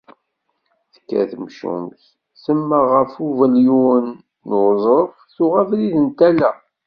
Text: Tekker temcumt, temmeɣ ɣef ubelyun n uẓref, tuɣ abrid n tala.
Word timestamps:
Tekker 0.93 1.23
temcumt, 1.31 1.99
temmeɣ 2.43 2.83
ɣef 2.93 3.13
ubelyun 3.25 4.07
n 4.47 4.49
uẓref, 4.61 5.13
tuɣ 5.35 5.53
abrid 5.61 5.95
n 6.03 6.07
tala. 6.17 6.51